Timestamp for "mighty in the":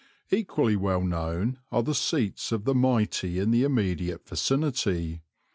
2.73-3.63